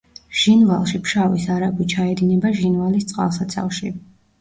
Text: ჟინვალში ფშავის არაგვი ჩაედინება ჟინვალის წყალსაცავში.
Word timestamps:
ჟინვალში 0.43 1.01
ფშავის 1.09 1.45
არაგვი 1.57 1.89
ჩაედინება 1.95 2.55
ჟინვალის 2.63 3.11
წყალსაცავში. 3.15 3.97